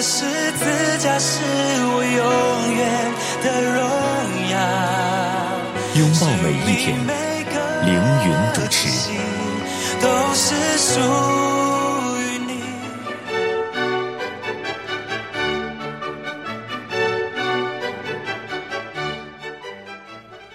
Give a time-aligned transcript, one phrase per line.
[0.00, 0.64] 的十字
[0.98, 3.12] 架是我永远
[3.44, 3.78] 的荣
[4.48, 4.56] 耀。
[5.94, 6.96] 拥抱每一天，
[7.84, 7.92] 凌
[8.24, 8.88] 云主持。
[10.00, 10.98] 都是属
[12.16, 12.50] 于你。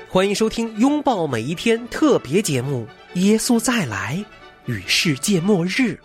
[0.10, 2.88] 欢迎收听《拥抱每一天》特别节目
[3.20, 4.26] 《耶稣再来
[4.66, 6.00] 与世界末日》。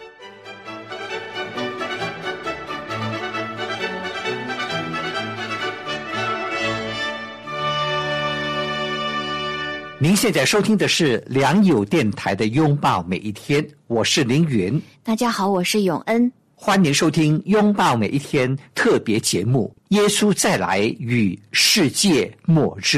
[10.03, 16.33] 您现在收听的是良友电台的《拥抱每一天》，我是凌云，大家好，我是永恩。
[16.55, 22.97] 欢迎收听《拥抱每一天》特别节目《耶稣再来与世界末日》。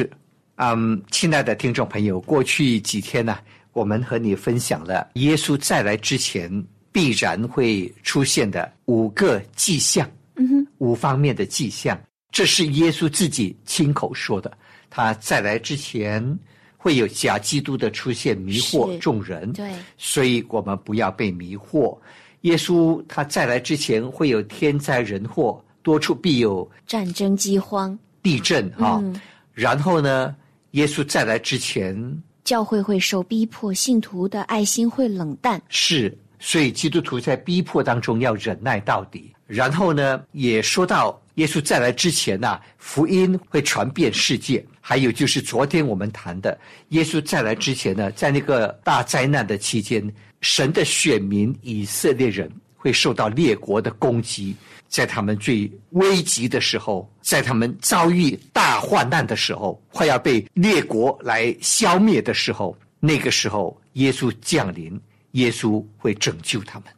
[0.59, 3.37] 嗯，亲爱的听众朋友，过去几天呢，
[3.73, 6.49] 我们和你分享了耶稣再来之前
[6.93, 12.01] 必然会出现的五个迹象，嗯哼，五方面的迹象，
[12.31, 14.57] 这是耶稣自己亲口说的。
[14.89, 16.39] 他再来之前
[16.83, 19.53] 会有假基督的出现，迷惑众人。
[19.53, 21.97] 对，所以我们不要被迷惑。
[22.41, 29.21] 耶稣他再来之前会有天灾人祸，多处必有战争饥荒，地震哈、嗯
[29.55, 30.35] 然后呢，
[30.73, 31.95] 耶稣再来之前
[32.43, 35.63] 教会会受逼迫，信徒的爱心会冷淡。
[35.69, 39.33] 是，所以基督徒在逼迫当中要忍耐到底。
[39.47, 44.65] 然后呢，也说到耶稣再来之前呐、福音会传遍世界。
[44.85, 54.57] 还有就是昨天我们谈的，耶稣再来之前呢，在那个大灾难的期间，神的选民以色列人会受到列国的攻击，
[54.89, 65.01] 在他们最危急的时候，在他们遭遇大患难的时候，快要被列国来消灭的时候，那个时候耶稣降临，
[65.33, 66.89] 耶稣会拯救他们。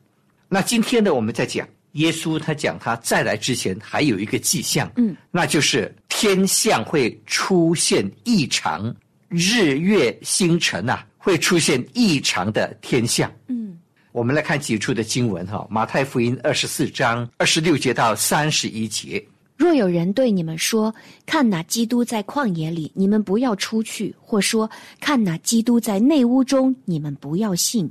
[0.49, 8.95] 那今天呢，我们在讲耶稣，他讲他再来之前还有一个迹象，嗯，那就是天象会出现异常，
[9.29, 13.33] 日月星辰啊会出现异常的天象。
[13.49, 13.79] 嗯，
[14.13, 19.25] 我们来看几处的经文哈，马太福音二十四章二十六节到三十一节。
[19.57, 20.93] 若有人对你们说
[21.25, 24.69] ：“看哪，基督在旷野里”，你们不要出去；或说
[25.01, 27.89] ：“看哪，基督在内屋中”，你们不要信。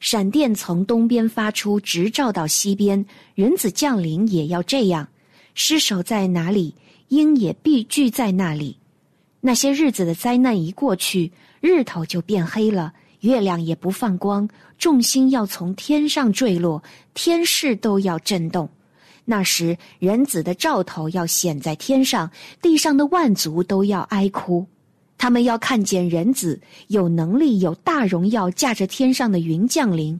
[0.00, 5.08] 闪电从东边发出，直照到西边；人子降临也要这样。
[5.54, 6.74] 尸首在哪里，
[7.08, 8.78] 鹰也必聚在那里。
[9.40, 16.82] 那些日子的灾难一过去，日头就变黑了，月亮也不放光，众星要从天上坠落，
[17.14, 18.68] 天势都要震动。
[19.24, 22.30] 那时，人子的兆头要显在天上，
[22.62, 24.66] 地上的万族都要哀哭。
[25.18, 30.18] 他们要看见人子有能力、有大荣耀，驾着天上的云降临。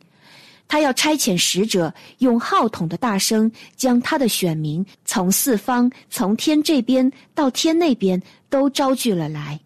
[0.66, 8.20] 他要差遣使者，用号筒的大声，将他的选民从四方、从天这边到天那边
[8.50, 9.59] 都招聚了来。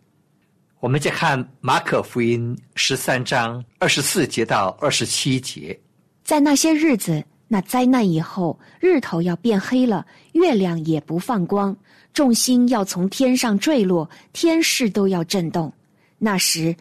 [0.79, 5.77] 我们再看马可福音十三章二十四节到二十七节。
[6.23, 11.77] 在那些日子，那灾难以后，日头要变黑了，月亮也不放光，
[12.15, 15.71] 众星要从天上坠落，天势都要震动。
[16.17, 16.75] 那时，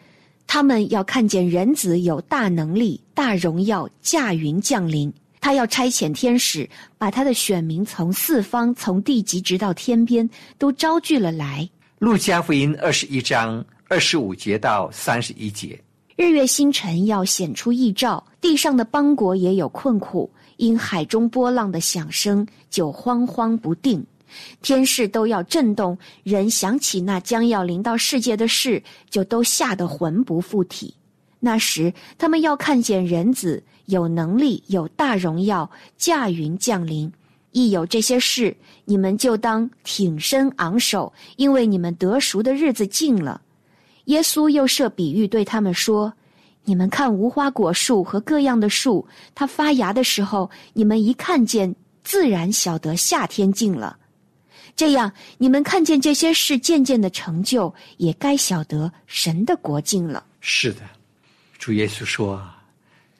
[0.46, 5.12] 他们要看见人子有大能力、大荣耀，驾云降临。
[5.42, 6.66] 他要差遣天使，
[6.96, 11.68] 把他的选民从四方、从地极直到天边，都招聚了来。
[11.98, 15.78] 路加福音二十一章二十五节到三十一节。
[16.16, 20.30] 日月星辰要显出异兆，地上的邦国也有困苦，
[20.62, 24.00] 因海中波浪的响声，就慌慌不定。
[24.62, 30.94] 天势都要震动，人想起那将要临到世界的事，就都吓得魂不附体。
[31.40, 37.12] 那时，他们要看见人子有能力、有大荣耀，驾云降临。
[37.50, 43.42] 一有这些事，你们就当挺身昂首，因为你们得赎的日子近了。
[44.04, 46.14] 耶稣又设比喻对他们说
[46.64, 51.74] ：“你们看无花果树和各样的树，它发芽的时候，你们一看见，
[52.04, 53.98] 自然晓得夏天近了。
[54.74, 60.24] 这样，你们看见这些事渐渐的成就，也该晓得神的国境了。
[60.40, 60.80] 是的，
[61.58, 62.42] 主耶稣说，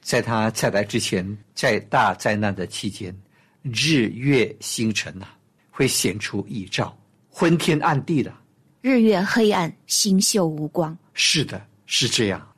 [0.00, 3.14] 在他再来之前，在大灾难的期间，
[3.62, 5.26] 日月星辰呐、
[5.70, 6.96] 会显出异兆，
[7.28, 8.32] 昏天暗地的。
[8.80, 10.96] 日月黑暗，星宿无光。
[11.12, 12.51] 是的，是这样。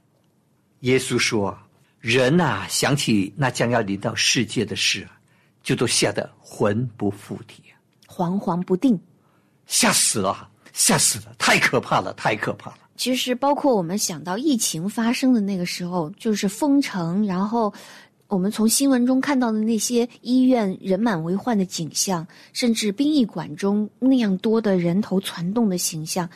[0.85, 1.67] 耶稣说啊
[2.01, 5.17] ：“人呐、想起那将要临到世界的事啊，
[5.63, 7.73] 就都吓得魂不附体啊，
[8.07, 8.99] 惶惶不定。
[9.67, 12.77] 吓死了，吓死了，太可怕了，太可怕了。
[12.97, 17.73] 其实，包括我们想到疫情发生的那个时候，就是封城，然后
[18.27, 26.29] 我们从新闻中看到的那些医院人满为患的景象，甚至殡仪馆中那样多的人头攒动的形象，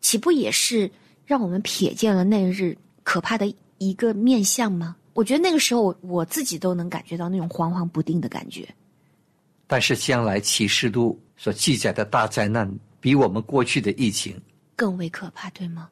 [0.00, 0.88] 岂不也是
[1.26, 4.96] 让我们瞥见了那日可怕的一个面相吗？
[5.14, 8.68] 我觉得那个时候，我自己都能感觉到那种惶惶不定的感觉。
[9.66, 14.40] 但是将来启示录所记载的大灾难，比我们过去的疫情
[14.76, 15.90] 更为可怕，对吗？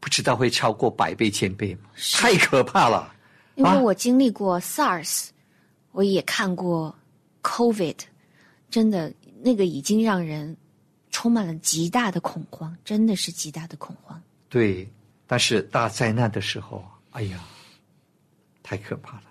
[0.00, 1.90] 不知道会超过百倍千倍吗？
[2.14, 3.12] 太可怕了！
[3.56, 5.28] 因为啊我经历过 SARS，
[5.90, 6.96] 我也看过
[7.42, 7.96] COVID，
[8.70, 9.12] 真的
[9.42, 10.56] 那个已经让人
[11.10, 14.22] 充满了极大的恐慌，真的是极大的恐慌。
[14.48, 14.88] 对，
[15.26, 17.38] 但是大灾难的时候，哎呀，
[18.62, 19.24] 太可怕了。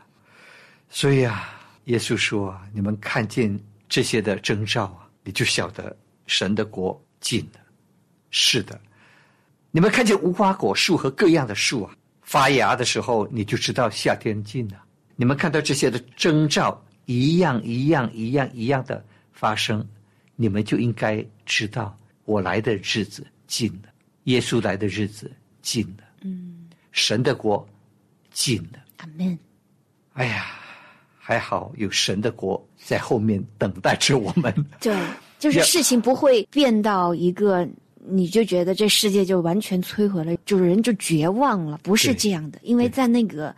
[0.89, 3.57] 所以啊，耶稣说啊，你们看见
[3.87, 5.95] 这些的征兆啊，你就晓得
[6.25, 7.59] 神的国近了。
[8.29, 8.79] 是的，
[9.71, 14.83] 你们看见无花果树和各样的树啊发芽的时候，你就知道夏天近了。
[15.15, 19.87] 你们看到这些的征兆一样一样一样一样的发生，
[20.35, 23.89] 你们就应该知道我来的日子近了，
[24.25, 25.31] 耶稣来的日子
[25.61, 26.56] 近了，嗯，
[26.97, 27.65] 神的国
[28.31, 28.79] 近了。
[28.97, 29.37] 阿门。
[30.13, 30.47] 哎呀，
[31.15, 34.51] 还好有神的国在后面等待着我们。
[34.81, 34.97] 对，
[35.37, 37.69] 就是事情不会变到一个，
[38.03, 43.55] 你就觉得这世界就完全摧毁了，就是人就绝望了，不是这样的，因为在那个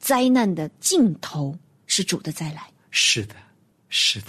[0.00, 1.56] 灾难的尽头
[1.86, 2.66] 是主的再来。
[2.90, 3.36] 是的，
[3.88, 4.26] 是的。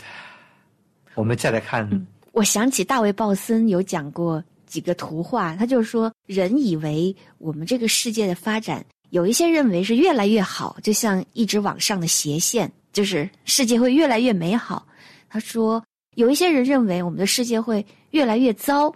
[1.15, 1.89] 我们再来看，
[2.33, 14.83] 我想起大卫·鲍森有讲过几个图画，他就是说，人以为我们这个世界的发展，有一些认为是越来越好，就像一直往上的斜线，就是世界会越来越美好。
[15.29, 15.85] 他说，
[16.15, 18.91] 有一些人认为我们的世界会越来越糟，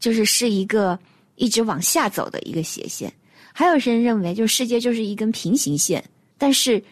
[0.00, 0.98] 就是是一个
[1.36, 3.12] 一直往下走的一个斜线。
[3.52, 6.02] 还有些人认为，就是世界就是一根平行线，
[6.38, 6.82] 但是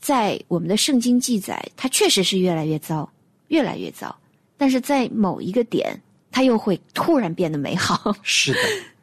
[0.00, 3.10] 在我们的圣经记载，它确实是越来越糟，
[3.48, 4.16] 越来越糟。
[4.56, 8.14] 但是在某一个点，它又会突然变得美好。
[8.22, 8.58] 是的，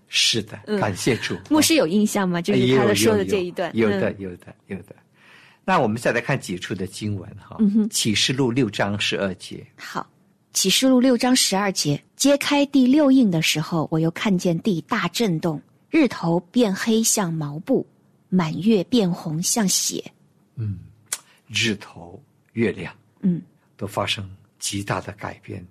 [0.07, 1.38] 是的，感谢主。
[1.50, 2.41] 牧师有印象吗？
[2.41, 3.69] 就是他的说的这一段。
[3.75, 4.95] 有的，嗯有的，有的。
[5.65, 7.57] 那我们再来看几处的经文哈，
[7.91, 10.09] 启示录》六章十二节，好，
[10.53, 17.85] 启示录六章十二节，揭开第六印的时候，我又看见地大震动，日头变黑像毛布，
[18.29, 20.01] 满月变红像血。
[20.56, 20.79] 嗯
[21.47, 22.21] 日头、
[22.53, 23.41] 月亮嗯
[23.75, 24.29] 都发生
[24.59, 25.62] 极大的改变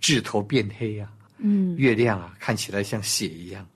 [0.00, 1.08] 啊，日头变黑呀、
[1.38, 3.66] 嗯，月亮啊看起来像血一样。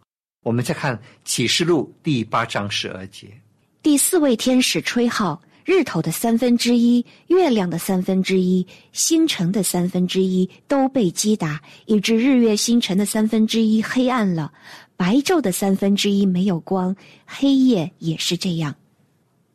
[0.43, 3.29] 我们再看启示录第八章十二节，
[3.83, 14.53] 第四位天使吹号，日头的三分之一、月亮的三分之一、星辰的三分之一都被击打，以致日月星辰的三分之一黑暗了，
[14.97, 16.95] 白昼的三分之一没有光，
[17.25, 18.75] 黑夜也是这样。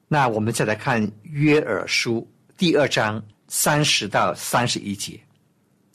[0.07, 2.27] 那我们再来看约珥书
[2.57, 5.19] 第二章三十到三十一节。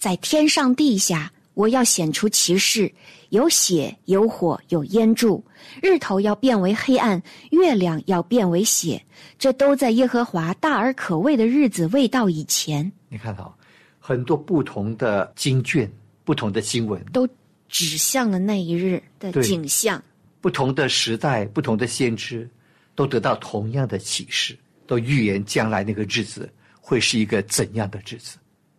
[0.04, 2.92] 在天上地下，我要显出奇事：
[3.30, 5.42] 有血，有火，有烟柱。
[5.82, 9.02] 日头要变为黑暗，月亮要变为血。
[9.38, 13.56] 这都在耶和华大而可畏的日子未到以前，你看到、
[13.98, 15.90] 很多不同的经卷、
[16.22, 17.26] 不同的经文、都
[17.70, 20.04] 指向了那一日的景象。
[20.42, 22.46] 不同的时代、不同的先知，
[22.94, 24.54] 都得到同样的启示，
[24.86, 28.36] 都预言将来那个日子会是一个怎样的日子。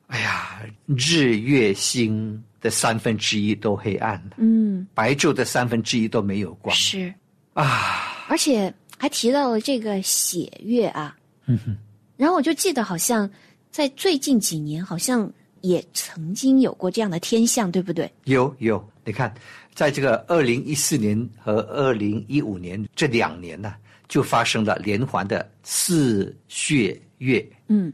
[0.07, 7.13] 哎呀，日月星的三分之一都黑暗了，嗯，白昼的三分之一都没有光是，
[7.53, 8.25] 啊！
[8.29, 11.15] 而且还提到了这个血月啊。
[11.47, 11.75] 嗯哼，
[12.17, 13.29] 然后我就记得，好像
[13.71, 15.31] 在最近几年，好像
[15.61, 18.11] 也曾经有过这样的天象，对不对？
[18.25, 19.33] 有有，你看，
[19.73, 23.75] 在这个二零一四年和二零一五年这两年呢、
[24.07, 27.43] 就发生了连环的四血月。
[27.67, 27.91] 嗯，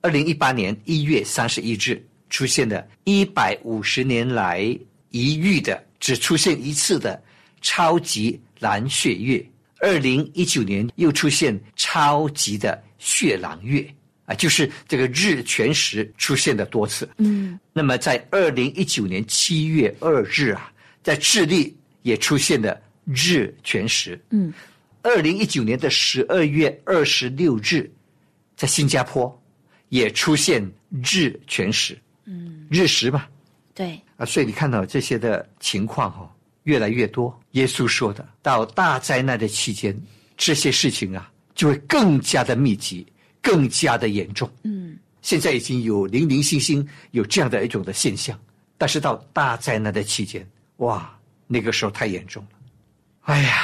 [0.00, 2.00] 二零一八年一月三十一日
[2.30, 4.60] 出现的一百五十年来
[5.10, 7.20] 一遇的，只出现一次的
[7.60, 9.44] 超级蓝血月。
[9.80, 13.86] 二零一九年又出现超级的血狼月
[14.24, 17.08] 啊，就是这个日全食出现的多次。
[17.18, 24.20] 嗯，那么在二零一九年七月二日啊，在智利也出现了日全食。
[24.30, 24.52] 嗯，
[25.02, 27.88] 二零一九年的十二月二十六日，
[28.56, 29.42] 在新加坡
[29.88, 33.26] 也出现日全食，嗯，日食嘛，
[33.74, 36.30] 对，啊，所以你看到这些的情况哦，
[36.64, 37.38] 越来越多。
[37.52, 39.98] 耶稣说的，到大灾难的期间，
[40.36, 43.06] 这些事情啊，就会更加的密集，
[43.40, 44.50] 更加的严重。
[44.62, 48.38] 嗯，现在已经有零零星星有这样的一种的现象，
[48.76, 52.50] 但是到大灾难的期间，哇，那个时候太严重了。
[53.22, 53.56] 哎呀，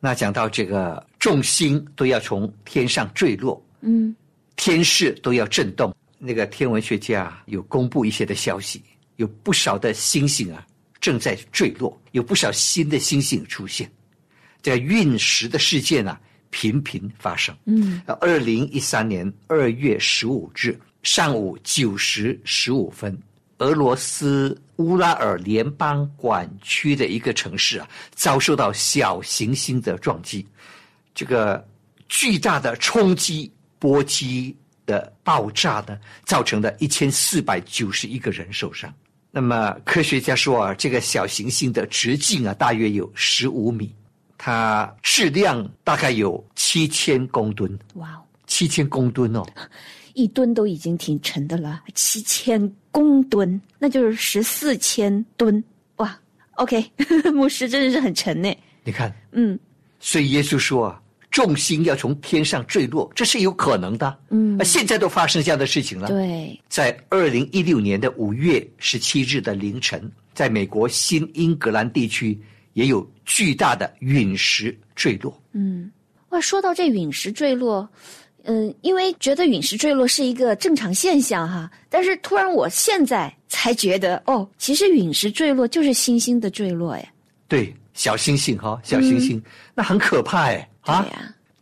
[0.00, 4.14] 那讲到这个众星都要从天上坠落，嗯
[4.64, 5.94] 天势都要震动。
[6.18, 8.82] 那个天文学家有公布一些的消息，
[9.16, 10.66] 有不少的星星啊
[10.98, 13.92] 正在坠落，有不少新的星星出现。
[14.62, 16.18] 这个陨石的事件啊
[16.48, 17.54] 频频发生。
[17.66, 23.14] 嗯，二零一三年二月十五日上午九时十五分，
[23.58, 30.46] 俄罗斯乌拉尔联邦管区的一个城市啊，遭受到小行星的撞击，
[31.14, 31.62] 这个
[32.08, 33.52] 巨大的冲击
[33.84, 38.90] 波及的爆炸呢，造成的一千四百九十一个人受伤。
[39.30, 43.94] 那么科学家说啊，这个小行星的直径啊，大约有十五米，
[44.38, 49.44] 它质量大概有七千公吨，哇哦，七千公吨哦。
[50.14, 55.62] 一吨都已经挺沉的了，七千公吨，那就是十四千吨，
[55.96, 56.18] 哇
[56.52, 56.90] ，OK，
[57.34, 58.50] 牧师真的是很沉呢。
[58.82, 59.58] 你看，嗯
[60.00, 61.02] 所以耶稣说啊，
[61.34, 64.16] 众星要从天上坠落，这是有可能的。
[64.30, 64.56] 嗯。
[64.56, 66.06] 啊，，现在都发生这样的事情了。
[66.06, 72.40] 对，在二零一六年的五月十七日的凌晨，在美国新英格兰地区
[72.74, 75.36] 也有巨大的陨石坠落。
[75.50, 75.90] 嗯，
[76.28, 77.88] 哇，说到这陨石坠落，
[78.44, 87.12] 嗯，因为觉得陨石坠落是一个正常现象哈，但是突然我现在才觉得，哦，其实陨石坠落就是星星的坠落哎，
[87.48, 89.42] 对，小星星哈、小星星，
[89.74, 91.06] 那很可怕哎啊！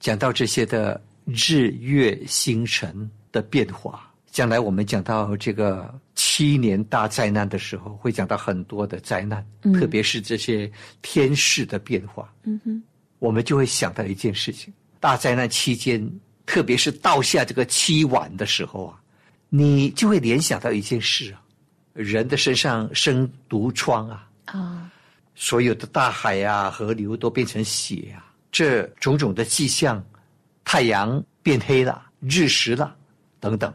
[0.01, 9.73] 讲到这些的日月星辰的变化，将来我们讲到这个七年大灾难的时候，会讲到很多的灾难，嗯。
[9.75, 10.71] 特别是这些
[11.03, 12.83] 天势的变化，嗯哼，
[13.21, 16.05] 我们就会想到一件事情：大灾难期间，
[16.45, 18.99] 特别是到下这个七晚的时候啊，
[19.51, 21.41] 你就会联想到一件事啊，
[21.93, 24.91] 人的身上生毒疮啊，啊、
[25.37, 30.05] 所有的大海啊、河流都变成血啊，这种种的迹象，
[30.65, 32.95] 太阳变黑了、日食了
[33.41, 33.73] 等等，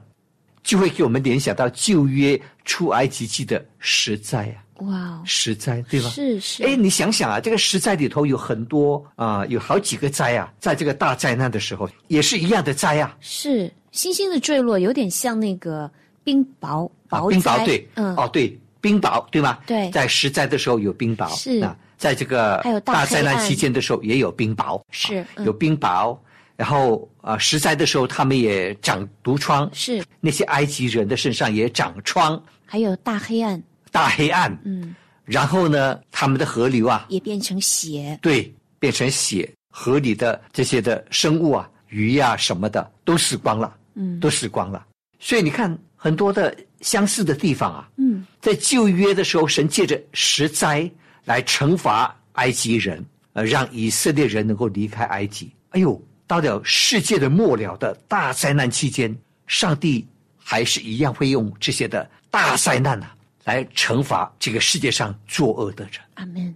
[0.64, 6.10] 就会给我们联想到旧约出埃及记的十灾啊，哇哦，十灾对吧？
[6.10, 13.18] 是是，哎，你想想啊，这个十灾里头有很多啊、有好几个灾啊，在这个大灾难的时候也是一样的灾啊。
[13.20, 15.90] 是星星的坠落，有点像那个
[16.24, 19.58] 冰雹啊冰雹对，嗯，哦对，冰雹对吗？
[19.66, 25.44] 对在十灾的时候有冰雹，是啊，在这个大大灾难期间的时候也有冰雹，是嗯。
[25.44, 26.18] 啊有冰雹。
[26.56, 33.62] 然后啊，十灾的时候他们也长毒疮，是，那些埃及人的身上也长疮，还有大黑暗，
[33.92, 34.60] 大黑暗。
[34.66, 44.20] 嗯，然后呢，他们的河流啊，也变成血，对，变成血，河里的这些的生物啊，鱼呀、什么的都死光了，嗯。
[44.20, 44.84] 都死光了。
[45.20, 50.90] 所以你看很多的相似的地方啊，嗯，在旧约的时候，神借着十灾
[51.28, 55.52] 来惩罚埃及人，呃，让以色列人能够离开埃及。
[55.72, 59.14] 哎呦，到了世界的末了的大灾难期间，
[59.46, 60.08] 上帝
[60.38, 65.96] 还是一样会用这些的大灾难啊，来惩罚这个世界上作恶的人。
[66.14, 66.56] 阿门，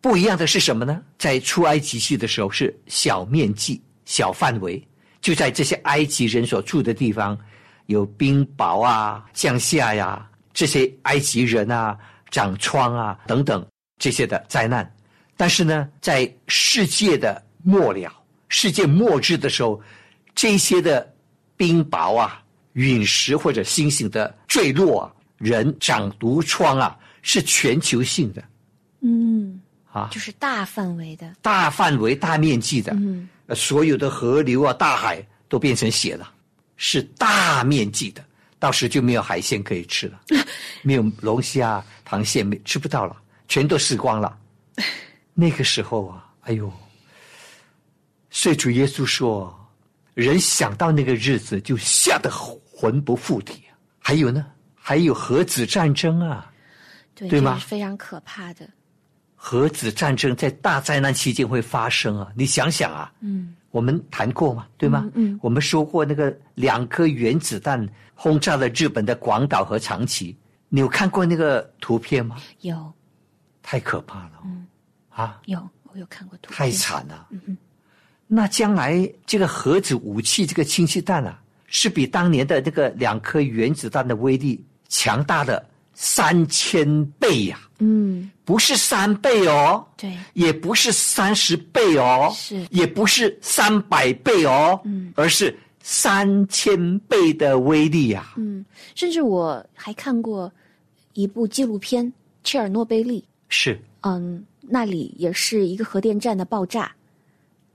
[0.00, 1.00] 不一样的是什么呢？
[1.16, 4.84] 在出埃及记的时候是小面积、小范围，
[5.20, 7.38] 就在这些埃及人所住的地方，
[7.86, 11.96] 有冰雹啊、降下呀，这些埃及人啊、
[12.32, 13.64] 长疮啊等等
[13.98, 14.88] 这些的灾难。
[15.36, 18.12] 但是呢，在世界的末了、
[18.48, 19.80] 世界末日的时候，
[20.34, 21.14] 这些的
[21.56, 28.42] 冰雹啊、陨石或者星星的坠落啊，人长毒疮啊，是全球性的。
[29.00, 29.60] 嗯，
[29.92, 30.08] 啊。
[30.10, 36.28] 就是大范围的，大范围、大面积的，嗯，呃所有的河流啊、大海都变成血了，
[36.76, 38.24] 是大面积的，
[38.58, 40.20] 到时就没有海鲜可以吃了，
[40.82, 43.16] 没有龙虾、螃蟹没吃不到了，
[43.48, 44.38] 全都死光了。
[45.34, 46.70] 那个时候啊，哎呦，
[48.30, 49.52] 所以主耶稣说，
[50.14, 53.74] 人想到那个日子就吓得魂不附体啊。
[53.98, 56.50] 还有呢，还有核子战争啊，
[57.14, 58.68] 对，对吗非常可怕的，
[59.34, 62.32] 核子战争在大灾难期间会发生啊！
[62.34, 65.04] 你想想啊，嗯，我们谈过嘛，对吗？
[65.14, 70.36] 嗯嗯我们说过那个两颗原子弹轰炸了日本的广岛和长崎，
[70.68, 72.36] 你有看过那个图片吗？
[72.62, 72.92] 有
[73.68, 74.66] 太可怕了，嗯。
[75.10, 75.60] 啊，有，
[75.92, 77.26] 我有看过图，太惨了。
[77.28, 77.58] 嗯哼。
[78.26, 92.66] 那将来这个核子武器、这个氢气弹啊，是比当年的那个两颗原子弹的威力强大了三千倍呀、嗯，不是三倍哦，对，也不是三十倍哦，是。
[92.70, 100.50] 也不是三百倍哦，嗯，而是三千倍的威力呀、嗯，甚至我还看过
[101.12, 102.06] 一部纪录片
[102.42, 106.94] 《切尔诺贝利》，是嗯，那里也是一个核电站的爆炸，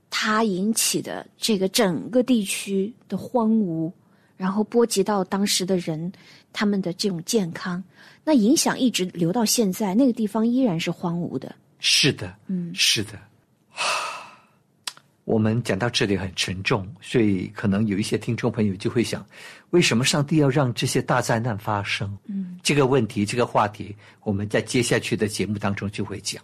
[0.08, 3.92] 它引起的这个整个地区的荒芜，
[4.36, 6.10] 然后波及到当时的人
[6.52, 7.82] 他们的这种健康，
[8.24, 11.54] 那影响一直留到现在，那个地方依然是荒芜的。
[11.80, 13.18] 是的，嗯是的。
[15.24, 19.26] 我们讲到这里很沉重，所以可能有一些听众朋友就会想，
[19.70, 22.16] 为什么上帝要让这些大灾难发生？
[22.26, 26.42] 嗯，这个问题，这个话题，我们在接下去的节目当中就会讲，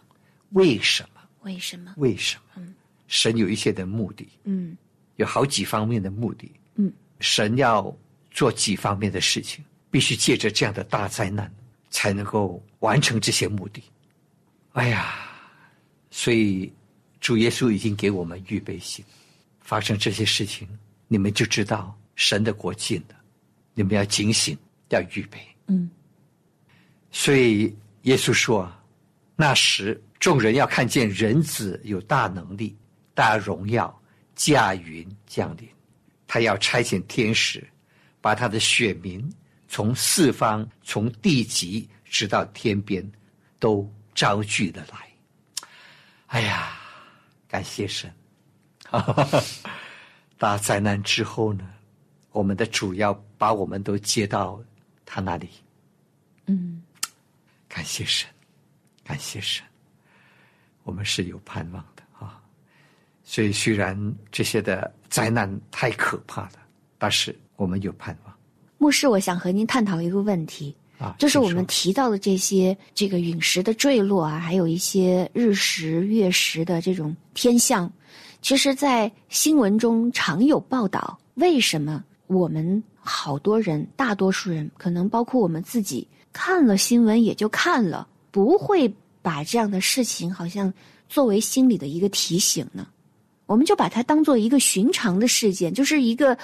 [0.51, 1.21] 为什么？
[1.43, 1.93] 为什么？
[1.99, 2.63] 为什么？
[3.07, 4.77] 神有一些的目的，嗯
[5.17, 6.51] 有好几方面的目的。
[6.77, 7.95] 嗯，神要
[8.31, 11.53] 做几方面的事情，必须借着这样的大灾难，
[11.91, 13.83] 才能够完成这些目的。
[14.73, 15.17] 哎呀，
[16.11, 16.73] 所以
[17.21, 19.05] 主耶稣已经给我们预备心，
[19.61, 20.67] 发生这些事情，
[21.07, 23.15] 你们就知道神的国近了，
[23.75, 24.57] 你们要警醒，
[24.89, 25.39] 要预备。
[25.67, 25.91] 嗯
[27.13, 28.73] 所以耶稣说
[29.35, 32.77] ：“那时众人要看见人子有大能力、
[33.15, 34.01] 大荣耀，
[34.37, 35.69] 驾云降临。
[36.27, 37.67] 他要差遣天使，
[38.21, 39.29] 把他的选民
[39.69, 43.05] 从四方、从地极直到天边，
[43.59, 45.67] 都招聚了来。”
[46.29, 46.80] 哎呀，
[47.51, 48.09] 感谢神！
[50.39, 51.69] 大灾难之后呢，
[52.31, 54.63] 我们的主要把我们都接到
[55.05, 55.49] 他那里。
[56.47, 56.83] 嗯
[57.69, 58.29] 感谢神，
[59.05, 59.65] 感谢神，
[60.85, 62.41] 我们是有盼望的啊！
[63.25, 66.53] 所以虽然这些的灾难太可怕了，
[66.99, 68.35] 但是我们有盼望
[68.79, 71.17] 牧师，我想和您探讨一个问题，啊！
[71.19, 77.91] 就是我们提到的这些这个陨石的坠落啊，还有一些日食、月食的这种天象，
[78.43, 81.19] 其实，在新闻中常有报道。
[81.35, 90.73] 为什么我们好多人，大多数人，可能包括我们自己，看了新闻也就看了，不会把这样的事情好像
[91.09, 92.87] 作为心里的一个提醒呢？
[93.47, 96.37] 我们就把它当做一个寻常的事件，就是一个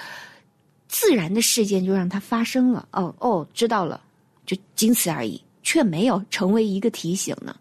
[0.87, 2.87] 自然的事件，就让它发生了。
[2.91, 4.01] 哦哦，知道了。
[4.47, 7.55] 就仅此而已，却没有成为一个提醒呢。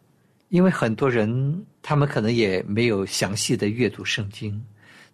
[0.49, 4.65] 因为很多人他们可能也没有详细的阅读圣经，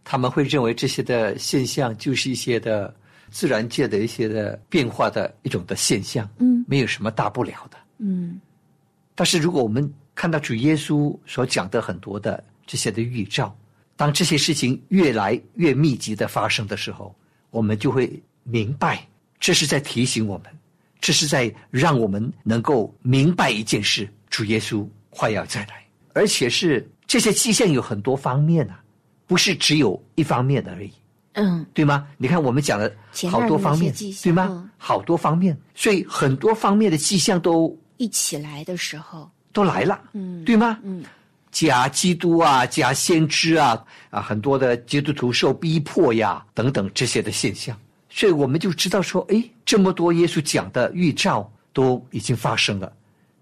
[0.04, 2.94] 他们会认为这些的现象就是一些的
[3.30, 7.78] 自然界的一些的变化的一种的现象，嗯没有什么大不了的。
[7.98, 8.40] 嗯
[9.14, 13.56] 但是如果我们看到主耶稣所讲的很多的这些的预兆，
[13.96, 17.14] 当这些事情越来越密集的发生的时候，
[17.50, 19.06] 我们就会明白，
[19.40, 20.46] 这是在提醒我们，
[21.02, 25.84] 这是在让我们能够明白一件事：主耶稣快要再来，
[26.14, 28.80] 而且是这些迹象有很多方面啊，
[29.26, 30.90] 不是只有一方面而已。
[31.34, 32.06] 嗯对吗？
[32.18, 32.90] 你看我们讲了
[33.30, 34.46] 好多方面对吗？
[34.50, 40.78] 嗯好多方面，所以很多方面的迹象都一起来的时候，都来了，嗯对吗？
[40.82, 41.04] 嗯
[41.50, 47.78] 假基督啊，假先知啊，啊，很多的基督徒受逼迫呀，等等这些的现象，
[48.14, 52.92] 所以我们就知道说，哎，这么多耶稣讲的预兆都已经发生了，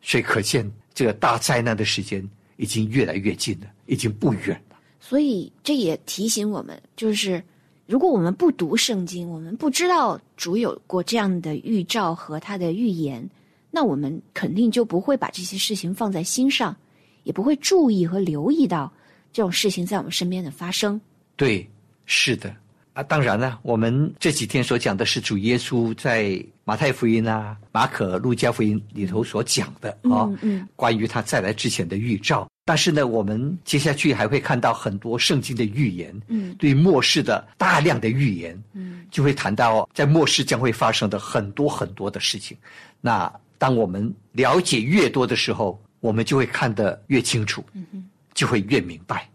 [0.01, 2.25] 所以可见这个大灾难的时间
[2.57, 4.77] 已经越来越近了，已经不远了。
[5.01, 7.43] 所以这也提醒我们，就是
[7.87, 13.29] 如果我们不读圣经，我们不知道主有过这样的预兆和他的预言，
[13.73, 16.77] 那我们肯定就不会把这些事情放在心上，
[17.25, 18.93] 也不会注意和留意到
[19.33, 21.01] 这种事情在我们身边的发生。
[21.35, 21.69] 对，
[22.07, 22.55] 是的
[22.93, 32.49] 啊，当然了，我们这几天所讲的是主耶稣在马太福音啊、马可、路加福音里头所讲的啊，嗯嗯关于他再来之前的预兆。
[32.65, 42.57] 但是呢，我们接下去还会看到很多圣经的预言，嗯对末世的大量的预言，嗯就会谈到在末世将会发生的很多很多的事情。
[43.01, 49.29] 那当我们了解越多的时候，我们就会看得越清楚，嗯就会越明白。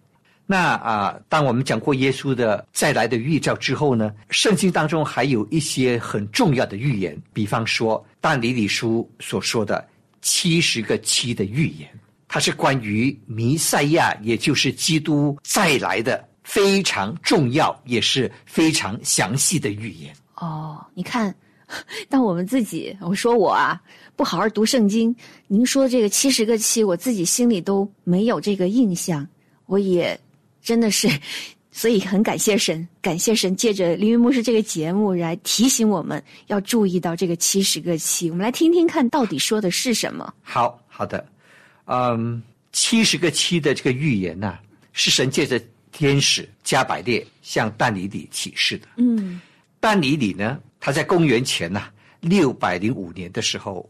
[0.47, 9.83] 那啊，当我们讲过耶稣的再来的预兆之后呢，圣经当中还有一些很重要的预言，比方说但以理书所说的
[10.21, 11.89] 七十个七的预言，
[12.27, 20.13] 它是关于弥赛亚，也就是基督再来的非常重要，也是非常详细的预言。
[20.35, 21.33] 哦，你看，
[22.07, 23.81] 当我们自己，我说我啊，
[24.15, 25.15] 不好好读圣经，
[25.47, 29.27] 您说这个七十个七，我自己心里都没有这个印象，
[29.65, 30.19] 我也
[30.65, 31.07] 真的是
[31.71, 38.31] 所以很感谢神，感谢神借着凌云牧师这个节目来提醒我们要注意到这个七十个七。
[38.31, 40.33] 我们来听听看，到底说的是什么？
[40.41, 41.23] 好好的，
[41.85, 44.57] 嗯，七十个七的这个预言呐、
[44.91, 48.87] 是神借着天使加百列向但尼里启示的。
[48.97, 49.39] 嗯
[49.79, 51.89] 但尼里呢，他在公元前呐
[52.21, 53.87] 六百零五年的时候，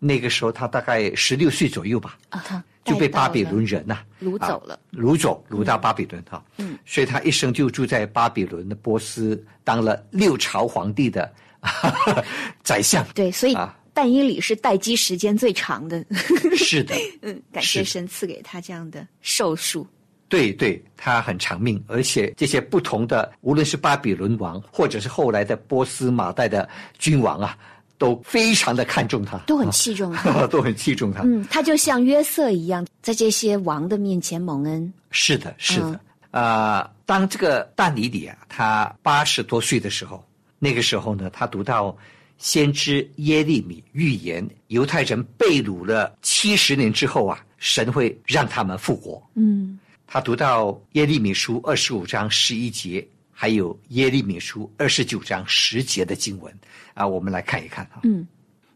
[0.00, 6.42] 那个时候他大概十六岁左右吧，啊哈，就被巴比伦人呐、掳走了啊掳走，掳到巴比伦哈。
[6.58, 11.30] 嗯，所以他一生就住在巴比伦的波斯，当了六朝皇帝的
[12.62, 13.04] 宰相。
[13.14, 16.04] 对，所以啊但以理是待机时间最长的。
[16.56, 19.86] 是的，嗯，感谢神赐给他这样的寿数。
[20.28, 26.68] 对对，他很长命，而且这些不同的，无论是巴比伦王，或者是后来的波斯马代的
[26.98, 27.56] 君王啊，
[27.98, 30.46] 都非常的看重他，都很器重他。
[30.48, 31.22] 都很器重他。
[31.24, 34.92] 嗯，他就像约瑟一样，在这些王的面前蒙恩。
[35.10, 35.90] 是的，是的。
[35.92, 36.00] 嗯
[36.42, 40.22] 啊、当这个但尼里啊，他八十多岁的时候，
[40.58, 41.96] 那个时候呢，他读到
[42.36, 49.22] 先知耶利米预言，犹太人被掳了七十年之后啊，神会让他们复活。
[49.34, 53.06] 嗯他读到耶利米书二十五章十一节，
[53.38, 56.50] 还有耶利米书二十九章十节的经文
[56.94, 58.00] 啊，我们来看一看啊。
[58.02, 58.26] 嗯，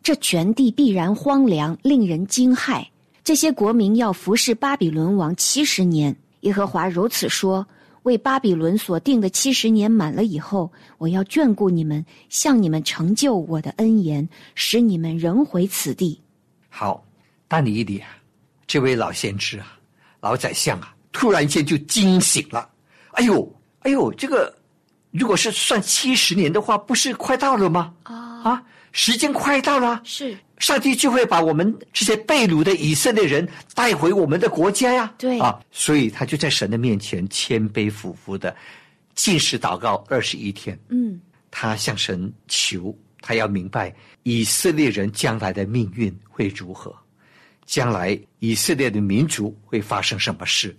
[0.03, 2.87] 这全地必然荒凉，令人惊骇。
[3.25, 6.15] 这些国民要服侍巴比伦王七十年。
[6.41, 7.67] 耶和华如此说：
[8.03, 16.21] 为巴比伦所定的七十年满了以后，我要眷顾你们，向你们成就我的恩言，使你们仍回此地。
[16.69, 17.03] 好，
[17.49, 18.09] 但尼里啊，
[18.67, 19.79] 这位老先知啊，
[20.21, 22.69] 老宰相啊，突然间就惊醒了。
[23.13, 24.55] 哎呦，哎呦，这个
[25.11, 27.95] 如果是算七十年的话，不是快到了吗？
[28.03, 28.63] 啊，啊，
[28.93, 35.13] 时间快到了，是上帝就会把我们这些被掳的以色列人带回我们的国家呀。
[35.17, 38.55] 对啊，所以他就在神的面前谦卑俯伏的
[39.15, 40.79] 进食祷告二十一天。
[40.89, 46.95] 嗯他向神求，他要明白以色列人将来的命运会如何，
[47.67, 50.77] 将来以色列的民族会发生什么事。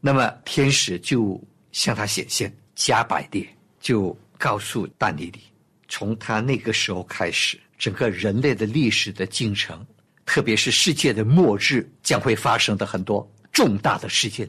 [0.00, 1.42] 那么天使就
[1.76, 3.46] 向他显现，加百列
[3.80, 5.40] 就告诉但尼里，
[5.88, 9.86] 从他那个时候开始，整个人类的历史的进程，
[10.24, 14.48] 特别是世界的末日将会发生的很多重大的事件，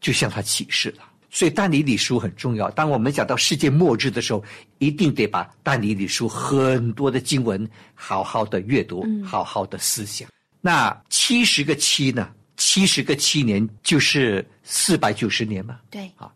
[0.00, 1.04] 就向他启示了。
[1.30, 2.68] 所以但尼里书很重要。
[2.72, 4.42] 当我们讲到世界末日的时候，
[4.78, 10.28] 一定得把但尼里书很多的经文好好的阅读，好好的思想。
[10.60, 12.28] 那七十个七呢？
[12.56, 15.78] 七十个七年就是四百九十年嘛。
[15.90, 16.32] 对，啊，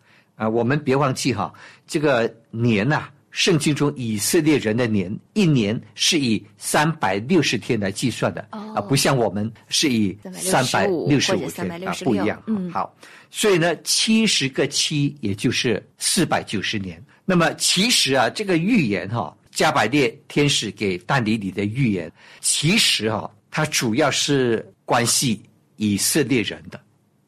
[0.48, 1.53] 我们别忘记哈，
[1.87, 12.42] 这个年呐、圣经中以色列人的年，一年是以三百六十天来计算的，哦啊，不像我们是以三百六十五天啊，366不一样。
[12.46, 12.96] 嗯好，
[13.31, 17.03] 所以呢，七十个七也就是四百九十年。
[17.24, 25.40] 那么其实啊，这个预言哈、加百列天使给但尼里的预言，其实哈、它主要是关系
[25.76, 26.81] 以色列人的。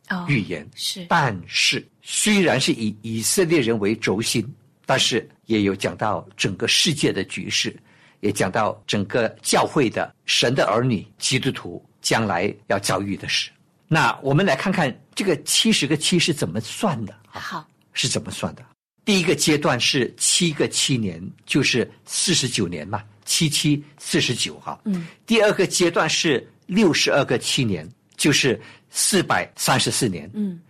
[0.09, 4.45] 哦预言，是但是虽然是以以色列人为轴心，
[4.85, 7.75] 但是也有讲到整个世界的局势，
[8.21, 13.51] 也讲到整个教会的神的儿女基督徒将来要遭遇的事。
[13.87, 17.39] 那我们来看看这个七十个七是怎么算的啊？
[17.39, 18.65] 好，是怎么算的？
[19.05, 24.81] 第一个阶段是七个七年，就是四十九年嘛，七七四十九哈。
[24.85, 25.07] 嗯。
[25.27, 28.61] 第二个阶段是六十二个七年，就是
[28.91, 30.29] 四百三十四年。
[30.35, 30.61] 嗯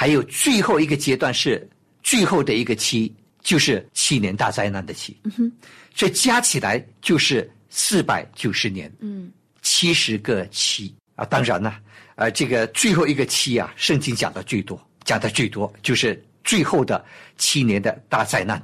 [0.00, 1.68] 还有最后一个阶段是
[2.02, 5.14] 最后的一个期，就是七年大灾难的期。
[5.24, 5.52] 嗯哼
[5.94, 11.24] 所以加起来就是四百九十年，嗯七十个七啊。
[11.26, 11.76] 当然呢，
[12.14, 17.04] 呃，这个最后一个七啊，圣经讲的最多，讲的最多就是最后的
[17.36, 18.58] 七年的大灾难。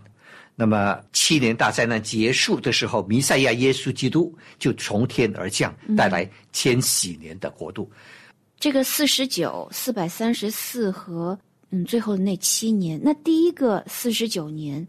[0.54, 7.92] 那么七年大灾难结束的时候，弥赛亚耶稣基督就从天而降，带来千禧年的国度。
[8.58, 11.38] 这个四十九、四百三十四和
[11.70, 14.86] 嗯最后的那七年，那第一个四十九年，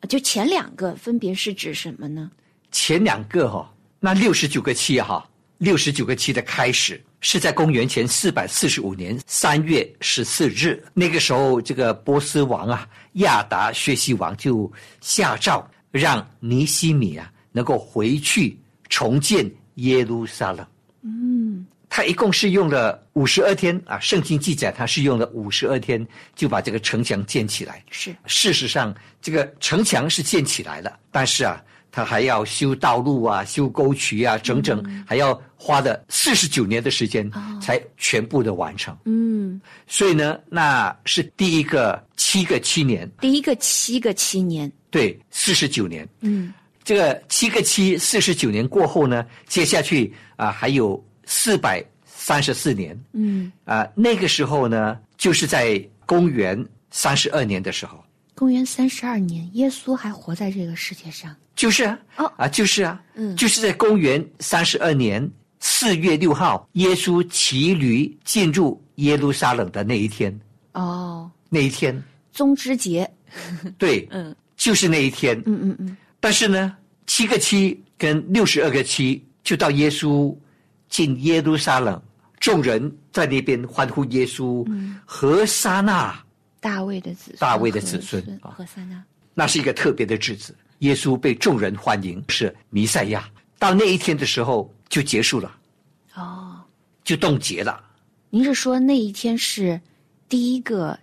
[0.00, 2.30] 呃就前两个分别是指什么呢？
[2.72, 5.24] 前两个哈、那六十九个期哈、
[5.58, 20.66] 六十九个期的开始是在公元前四百四十五年三月十四日，那个时候这个波斯王啊亚达薛西王就下诏让尼西米啊能够回去重建耶路撒冷。
[21.02, 21.64] 嗯
[21.96, 26.04] 他一共是用了五十二天啊，圣经记载他是用了五十二天
[26.34, 27.80] 就把这个城墙建起来。
[27.88, 28.12] 是。
[28.26, 37.30] 事实上，这个城墙是建起来了，但是啊，他还要修道路啊，修沟渠啊，整整还要花了四十九年的时间
[37.62, 38.98] 才全部的完成。
[39.04, 46.08] 嗯，所以呢，那是第一个七个七年，第一个七个七年，对，四十九年。
[46.22, 46.52] 嗯，
[46.82, 52.98] 这个七个七四十九年过后呢，接下去啊、还有四百三十四年。
[53.12, 58.02] 嗯，啊、那个时候呢，就是在公元三十二年的时候，
[58.34, 61.34] 公元三十二年，耶稣还活在这个世界上。
[61.56, 62.32] 就是啊，哦。
[62.36, 63.36] 啊，就是啊，嗯。
[63.36, 65.28] 就是在公元三十二年
[65.60, 70.38] 四月六号，耶稣骑驴进入耶路撒冷的那一天，
[70.72, 73.08] 哦，那一天，宗之节。
[73.78, 74.34] 对，嗯。
[74.56, 75.36] 就是那一天。
[75.46, 80.34] 嗯嗯嗯，但是呢，七个七跟六十二个七，就到耶稣
[80.88, 82.00] 进耶路撒冷，
[82.38, 84.66] 众人在那边欢呼耶稣
[85.04, 86.14] 和撒那，
[86.60, 89.02] 大卫的子孙，大卫的子孙啊和撒那。
[89.34, 90.54] 那是一个特别的日子。
[90.80, 93.28] 耶稣被众人欢迎，是弥赛亚。
[93.58, 95.56] 到那一天的时候就结束了，
[96.14, 96.60] 哦，
[97.02, 97.82] 就冻结了。
[98.28, 99.80] 您是说那一天是
[100.28, 100.98] 第一个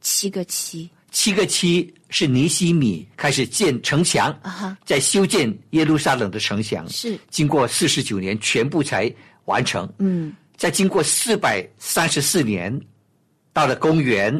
[0.00, 4.32] 七个七七个七是尼西米开始建城墙？
[4.86, 7.18] 在修建耶路撒冷的城墙，是。
[7.28, 9.12] 经过四十九年全部才
[9.46, 9.92] 完成。
[9.98, 10.32] 嗯。
[10.56, 12.80] 在经过四百三十四年，
[13.52, 14.32] 到了公元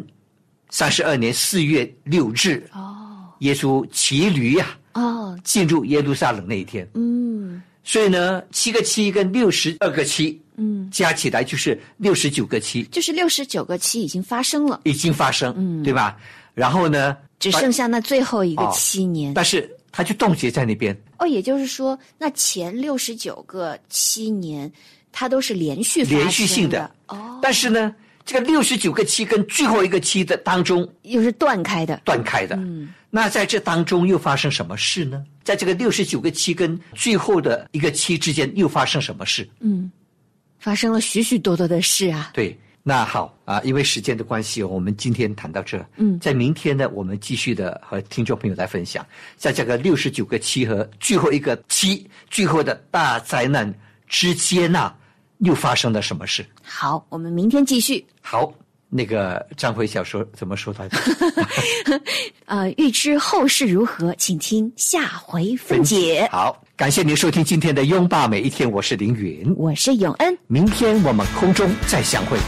[0.71, 3.27] 三十二年四月六日，哦。
[3.41, 5.37] 耶稣骑驴呀、哦。
[5.43, 6.89] 进入耶路撒冷那一天。
[6.95, 7.61] 嗯。
[7.83, 15.83] 所以呢，七个七跟六十二个七嗯，加起来就是六十九个七，就是六十九个七已经发生了，已经发生，嗯。
[15.83, 16.17] 对吧？
[16.59, 19.33] 然后呢，只剩下那最后一个哦七年。
[19.33, 24.71] 但是它就冻结在那边，哦，也就是说，那前六十九个七年，
[25.13, 27.95] 它都是连续连续性的的哦，但是呢，
[28.25, 32.01] 这个六十九个七跟最后一个七的当中又是断开的。
[32.05, 32.57] 断开的。
[32.57, 35.25] 嗯，那在这当中又发生什么事呢？
[35.45, 39.49] 在这个六十九个七跟最后的一个七之间又发生什么事？
[39.61, 39.91] 嗯，
[40.59, 42.31] 发生了许许多多的事啊。
[42.35, 42.57] 对，
[42.89, 45.79] 那好啊，因为时间的关系，我们今天谈到这。
[45.99, 53.71] 嗯在明天呢，我们继续的和听众朋友来分享，在这个六十九个七和最后一个七，最后的大灾难
[54.07, 54.95] 之间呐、
[55.41, 56.43] 又发生了什么事？
[56.63, 58.03] 好，我们明天继续。
[58.23, 58.51] 好，
[58.89, 60.99] 那个张辉小说怎么说来着？
[62.47, 66.27] 呃，预知后事如何，请听下回分解。
[66.33, 70.39] 好，感谢您收听今天的拥抱每一天，我是凌云，我是永恩。
[70.47, 72.39] 明天我们空中再相会。